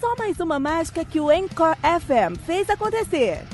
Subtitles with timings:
[0.00, 3.53] Só mais uma mágica que o Encore FM fez acontecer.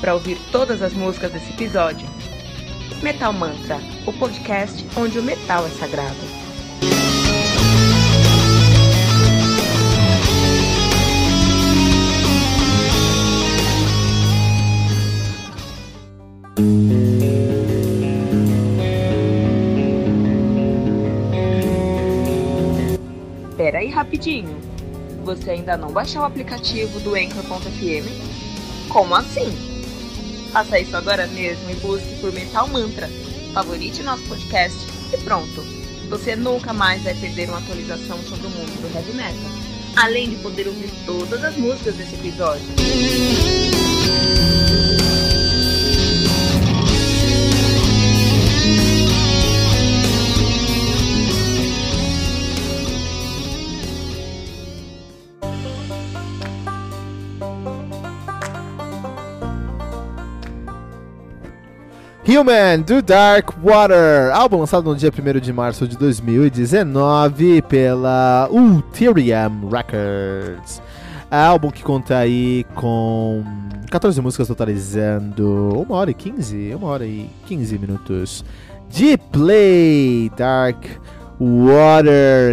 [0.00, 2.06] para ouvir todas as músicas desse episódio.
[3.02, 6.16] Metal Mantra, o podcast onde o metal é sagrado.
[23.56, 24.56] Pera aí rapidinho.
[25.24, 28.08] Você ainda não baixou o aplicativo do Anchor.fm?
[28.88, 29.75] Como assim?
[30.56, 33.10] Faça isso agora mesmo e busque por Metal Mantra.
[33.52, 34.78] Favorite nosso podcast
[35.12, 35.62] e pronto.
[36.08, 39.50] Você nunca mais vai perder uma atualização sobre o mundo do heavy metal.
[39.96, 42.64] Além de poder ouvir todas as músicas desse episódio.
[62.28, 69.68] Human do Dark Water, álbum lançado no dia 1 de março de 2019 pela Ulterium
[69.70, 70.82] Records.
[71.30, 73.44] Álbum que conta aí com
[73.92, 78.44] 14 músicas totalizando 1 hora e 15, 1 hora e 15 minutos
[78.90, 80.28] de play.
[80.36, 81.15] Dark Water,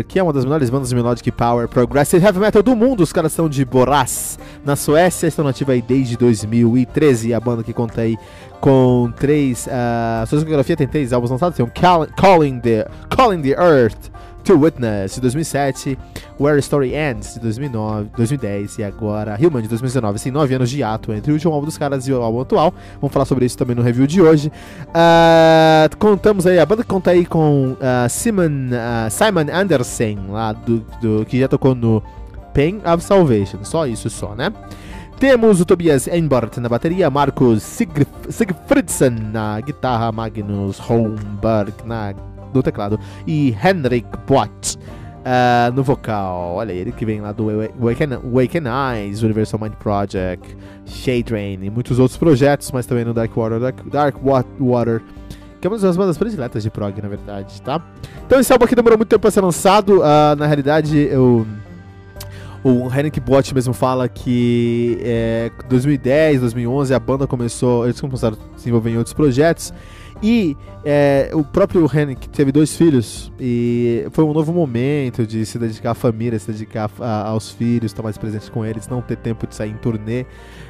[0.07, 3.01] que é uma das melhores bandas de melodic power progressive heavy metal do mundo.
[3.01, 7.33] Os caras são de Boraz, na Suécia, estão nativos aí desde 2013.
[7.33, 8.17] A banda que conta aí
[8.59, 9.67] com três.
[9.67, 14.11] Uh, sua discografia tem três álbuns lançados: tem um Call, Calling, the, Calling the Earth
[14.43, 15.97] to Witness de 2007,
[16.39, 20.15] Where Story Ends de 2009, 2010 e agora Human de 2019.
[20.15, 22.73] Assim, nove anos de ato entre o último álbum dos caras e o álbum atual.
[22.99, 24.51] Vamos falar sobre isso também no review de hoje.
[24.89, 30.85] Uh, contamos aí, a banda conta aí com uh, Simon, uh, Simon Andersen, lá do,
[31.01, 32.03] do, que já tocou no
[32.53, 33.63] Pain of Salvation.
[33.63, 34.51] Só isso, só, né?
[35.19, 37.89] Temos o Tobias Enbart na bateria, Marcos Sig
[38.29, 42.13] Sigfridsson na guitarra, Magnus Holmberg na
[42.53, 44.77] no teclado e Henrik Bott
[45.23, 46.53] uh, no vocal.
[46.55, 47.47] Olha ele que vem lá do
[47.79, 50.55] Waken, Waken Eyes, Universal Mind Project,
[50.85, 54.15] Shade Rain e muitos outros projetos, mas também no Dark Water, Dark, Dark
[54.59, 55.01] Water,
[55.59, 57.81] que é uma das bandas prediletas de prog, na verdade, tá?
[58.25, 59.99] Então esse álbum aqui demorou muito tempo para ser lançado.
[59.99, 61.45] Uh, na realidade, eu
[62.63, 68.57] o Henrik Bott mesmo fala que é, 2010, 2011 a banda começou, eles começaram a
[68.57, 69.73] se envolver em outros projetos
[70.23, 70.55] e
[70.85, 75.91] é, o próprio Henrik teve dois filhos e foi um novo momento de se dedicar
[75.91, 79.45] à família, se dedicar a, aos filhos, estar mais presente com eles, não ter tempo
[79.45, 80.25] de sair em turnê.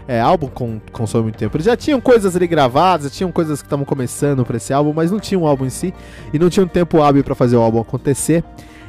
[0.08, 1.56] É, álbum com, consome muito tempo.
[1.56, 4.92] Eles já tinham coisas ali gravadas, já tinham coisas que estavam começando para esse álbum,
[4.92, 5.94] mas não tinha um álbum em si
[6.34, 8.44] e não tinha um tempo hábil para fazer o álbum acontecer.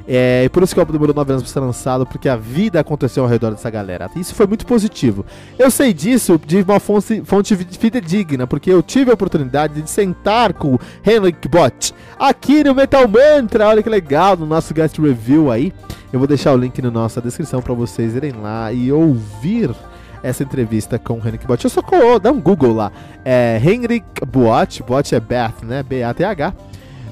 [0.07, 2.37] É, e por isso que o álbum demorou 9 anos pra ser lançado, porque a
[2.37, 4.11] vida aconteceu ao redor dessa galera.
[4.17, 5.25] Isso foi muito positivo.
[5.59, 10.53] Eu sei disso de uma fonte, fonte fidedigna, porque eu tive a oportunidade de sentar
[10.53, 13.69] com o Henrik Bott aqui no Metal Mantra.
[13.69, 15.73] Olha que legal, no nosso guest review aí.
[16.13, 19.75] Eu vou deixar o link na nossa descrição para vocês irem lá e ouvir
[20.23, 21.65] essa entrevista com o Henrik Bott.
[21.65, 22.93] Eu só colo, dá um Google lá.
[23.25, 25.83] É Henrik Bott, Bott é Beth, né?
[25.83, 26.55] B-A-T-H.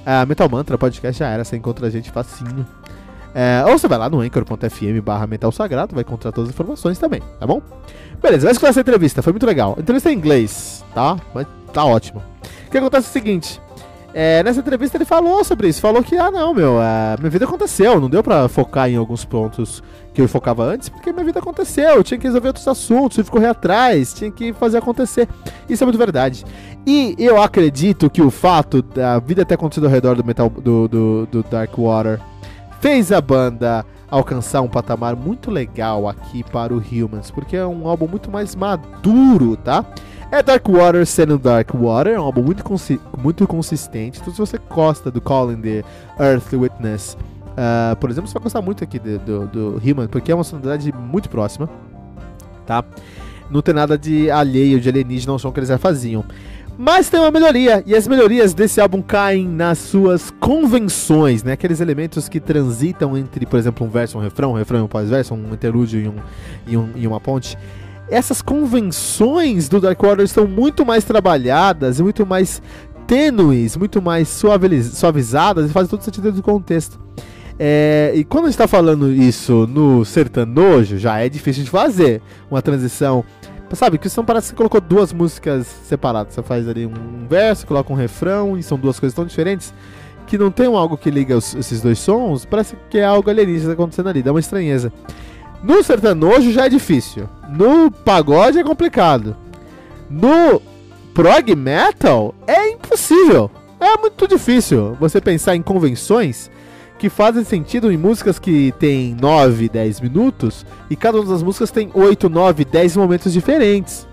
[0.02, 2.66] Uh, Metal Mantra podcast já era, você encontra a gente facinho.
[3.34, 7.22] É, ou você vai lá no anchor.fm barra Sagrado, vai encontrar todas as informações também,
[7.40, 7.62] tá bom?
[8.22, 9.76] Beleza, vai escutar essa entrevista, foi muito legal.
[9.78, 11.16] Entrevista é em inglês, tá?
[11.34, 12.22] Mas tá ótimo.
[12.66, 13.60] O que acontece é o seguinte,
[14.14, 17.46] é, nessa entrevista ele falou sobre isso, falou que, ah não, meu, é, minha vida
[17.46, 19.82] aconteceu, não deu pra focar em alguns pontos
[20.12, 23.24] que eu focava antes, porque minha vida aconteceu, eu tinha que resolver outros assuntos, tive
[23.24, 25.26] que correr atrás, tinha que fazer acontecer.
[25.68, 26.44] Isso é muito verdade.
[26.86, 30.86] E eu acredito que o fato da vida ter acontecido ao redor do metal do,
[30.86, 32.20] do, do Dark Water
[32.82, 37.86] fez a banda alcançar um patamar muito legal aqui para o Humans, porque é um
[37.86, 39.86] álbum muito mais maduro, tá?
[40.32, 44.18] É Dark Water sendo Dark Water, é um álbum muito, consi muito consistente.
[44.20, 45.84] Então, se você gosta do Calling the
[46.18, 47.16] Earth Witness,
[47.52, 50.92] uh, por exemplo, você vai gostar muito aqui do, do, do porque é uma sonoridade
[50.92, 51.70] muito próxima,
[52.66, 52.84] tá?
[53.48, 56.24] Não tem nada de alheio, de alienígena, não som que eles já faziam.
[56.78, 61.52] Mas tem uma melhoria, e as melhorias desse álbum caem nas suas convenções, né?
[61.52, 64.88] Aqueles elementos que transitam entre, por exemplo, um verso, um refrão, um refrão e um
[64.88, 66.14] pós-verso, um interlúdio e, um,
[66.66, 67.58] e, um, e uma ponte.
[68.10, 72.60] Essas convenções do Dark Water estão muito mais trabalhadas e muito mais
[73.06, 76.98] tênues, muito mais suavizadas e fazem todo sentido dentro do contexto.
[77.58, 82.22] É, e quando a gente está falando isso no sertanojo, já é difícil de fazer
[82.50, 83.24] uma transição
[83.74, 86.34] Sabe, que são parece que você colocou duas músicas separadas.
[86.34, 89.72] Você faz ali um verso, coloca um refrão, e são duas coisas tão diferentes
[90.26, 92.44] que não tem algo que liga os, esses dois sons.
[92.44, 94.92] Parece que é algo alienígena acontecendo ali, dá uma estranheza.
[95.62, 97.28] No sertanojo já é difícil.
[97.48, 99.36] No pagode é complicado.
[100.10, 100.60] No
[101.14, 103.50] prog metal é impossível.
[103.80, 106.50] É muito difícil você pensar em convenções
[107.02, 111.68] que fazem sentido em músicas que tem 9, 10 minutos e cada uma das músicas
[111.68, 114.06] tem 8, 9, 10 momentos diferentes.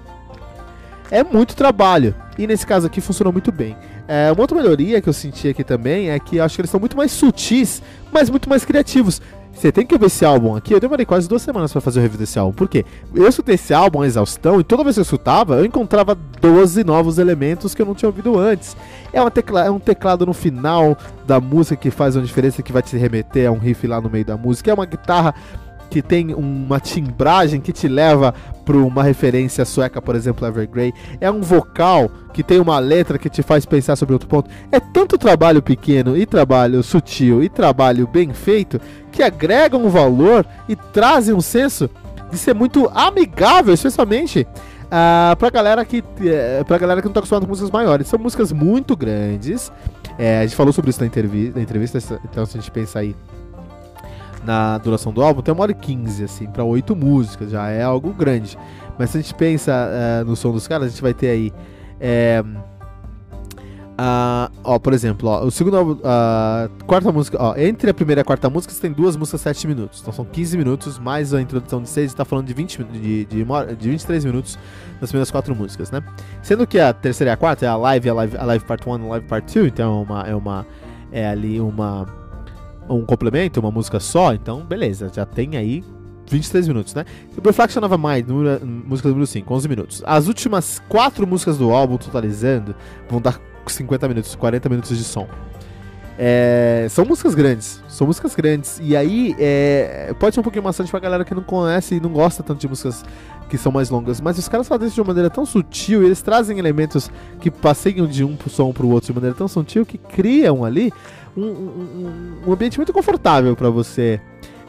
[1.11, 2.15] É muito trabalho.
[2.35, 3.77] E nesse caso aqui funcionou muito bem.
[4.07, 6.79] É, uma outra melhoria que eu senti aqui também é que acho que eles são
[6.79, 7.79] muito mais sutis,
[8.11, 9.21] mas muito mais criativos.
[9.59, 10.73] Você tem que ver esse álbum aqui.
[10.73, 12.53] Eu demorei quase duas semanas para fazer o review desse álbum.
[12.53, 12.85] Por quê?
[13.13, 17.17] Eu escutei esse álbum, exaustão, e toda vez que eu escutava, eu encontrava 12 novos
[17.17, 18.77] elementos que eu não tinha ouvido antes.
[19.11, 20.97] É, uma tecla, é um teclado no final
[21.27, 24.09] da música que faz uma diferença, que vai te remeter a um riff lá no
[24.09, 24.71] meio da música.
[24.71, 25.35] É uma guitarra
[25.89, 28.33] que tem uma timbragem que te leva
[28.63, 30.93] para uma referência sueca, por exemplo, Evergrey.
[31.19, 34.49] É um vocal que tem uma letra que te faz pensar sobre outro ponto.
[34.71, 38.79] É tanto trabalho pequeno e trabalho sutil e trabalho bem feito
[39.11, 41.89] que agregam um valor e trazem um senso
[42.29, 44.47] de ser muito amigável, especialmente
[44.85, 48.07] uh, pra galera que uh, pra galera que não tá acostumada com músicas maiores.
[48.07, 49.71] São músicas muito grandes.
[50.17, 51.97] É, a gente falou sobre isso na, entrevi na entrevista,
[52.29, 53.15] então se a gente pensar aí
[54.43, 57.83] na duração do álbum, tem uma hora e 15, assim, pra oito músicas, já é
[57.83, 58.57] algo grande.
[58.97, 61.53] Mas se a gente pensa uh, no som dos caras, a gente vai ter aí.
[62.01, 62.43] É,
[63.99, 68.21] uh, ó, por exemplo, ó, o segundo álbum, uh, quarta música, ó, entre a primeira
[68.21, 69.99] e a quarta música você tem duas músicas 7 minutos.
[70.01, 73.45] Então são 15 minutos, mais a introdução de 6, está falando de, 20, de, de,
[73.77, 74.59] de 23 minutos
[74.99, 76.03] nas primeiras quatro músicas, né?
[76.41, 78.87] Sendo que a terceira e a quarta é a live, a live, a live part
[78.87, 80.67] 1 e a live part 2, então é uma, é uma.
[81.11, 82.05] É ali uma
[82.89, 85.83] um complemento, uma música só, então beleza, já tem aí
[86.29, 87.05] 23 minutos, né?
[87.43, 90.03] Reflection of a Mind, número, música número 5, 11 minutos.
[90.05, 92.75] As últimas quatro músicas do álbum, totalizando,
[93.09, 95.27] vão dar 50 minutos, 40 minutos de som.
[96.21, 98.79] É, são músicas grandes, são músicas grandes.
[98.83, 102.09] E aí, é, pode ser um pouquinho maçante pra galera que não conhece e não
[102.09, 103.05] gosta tanto de músicas
[103.49, 104.19] que são mais longas.
[104.19, 107.49] Mas os caras fazem isso de uma maneira tão sutil, e eles trazem elementos que
[107.49, 110.91] passeiam de um som pro outro de maneira tão sutil que criam ali
[111.35, 114.19] um, um, um ambiente muito confortável para você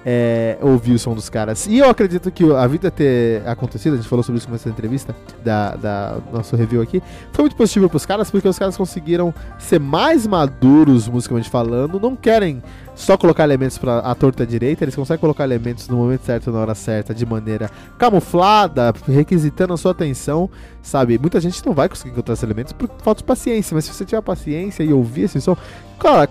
[0.05, 1.67] é, ouvir o som dos caras.
[1.67, 5.15] E eu acredito que a vida ter acontecido, a gente falou sobre isso nessa entrevista
[5.45, 7.03] da, da nosso review aqui,
[7.33, 12.17] foi muito positivo pros caras, porque os caras conseguiram ser mais maduros musicalmente falando, não
[12.17, 12.63] querem
[12.95, 16.59] só colocar elementos para a torta direita, eles conseguem colocar elementos no momento certo, na
[16.59, 20.51] hora certa, de maneira camuflada, requisitando a sua atenção,
[20.83, 21.19] sabe?
[21.19, 24.05] Muita gente não vai conseguir encontrar esses elementos por falta de paciência, mas se você
[24.05, 25.57] tiver paciência e ouvir esse som,
[25.99, 26.29] cara,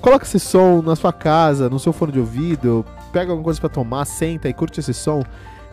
[0.00, 3.68] coloca esse som na sua casa, no seu fone de ouvido, pega alguma coisa para
[3.68, 5.22] tomar, senta e curte esse som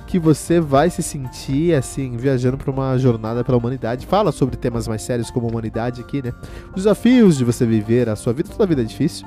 [0.06, 4.06] que você vai se sentir assim viajando para uma jornada pela humanidade.
[4.06, 6.34] Fala sobre temas mais sérios como a humanidade aqui, né?
[6.70, 9.26] Os desafios de você viver a sua vida, toda vida é difícil.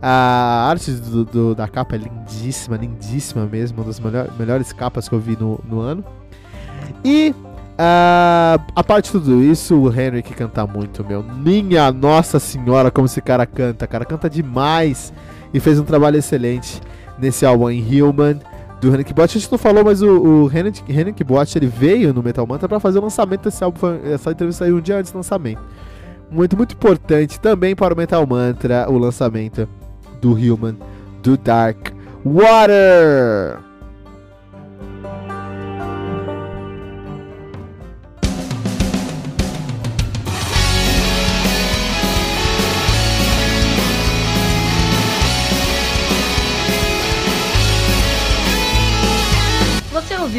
[0.00, 3.78] A arte do, do, da capa é lindíssima, lindíssima mesmo.
[3.78, 6.04] Uma das melhor, melhores capas que eu vi no, no ano.
[7.04, 7.34] E
[7.78, 11.22] uh, a parte de tudo isso, o Henry que canta muito, meu.
[11.22, 13.86] Minha nossa senhora, como esse cara canta.
[13.86, 15.12] Cara canta demais.
[15.52, 16.80] E fez um trabalho excelente
[17.18, 18.38] nesse álbum em Human
[18.80, 19.24] do Henrik Bot.
[19.24, 22.78] A gente não falou, mas o, o Henrik Bot ele veio no Metal Mantra para
[22.78, 23.98] fazer o lançamento desse álbum.
[24.04, 25.62] Essa entrevista saiu um dia antes do lançamento.
[26.30, 29.66] Muito, muito importante também para o Metal Mantra o lançamento
[30.20, 30.76] do Human
[31.22, 31.88] do Dark
[32.24, 33.67] Water.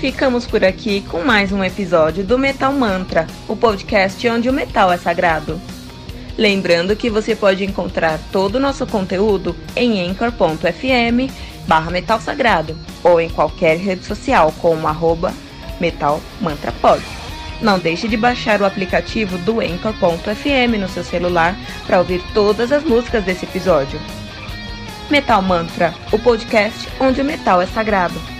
[0.00, 4.90] Ficamos por aqui com mais um episódio do Metal Mantra, o podcast onde o metal
[4.90, 5.60] é sagrado.
[6.38, 11.30] Lembrando que você pode encontrar todo o nosso conteúdo em anchor.fm
[11.66, 15.34] barra metal sagrado ou em qualquer rede social como arroba
[15.78, 17.02] metalmantrapod.
[17.60, 21.54] Não deixe de baixar o aplicativo do Anchor.fm no seu celular
[21.86, 24.00] para ouvir todas as músicas desse episódio.
[25.10, 28.39] Metal Mantra, o podcast onde o metal é sagrado.